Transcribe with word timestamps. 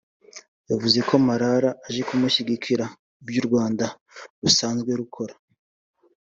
yavuze 0.71 0.99
ko 1.07 1.13
Malala 1.27 1.69
aje 1.87 2.01
gushyigikira 2.09 2.85
ibyo 3.23 3.39
u 3.43 3.47
Rwanda 3.47 3.85
rusanzwe 4.41 4.91
rukora 4.99 5.33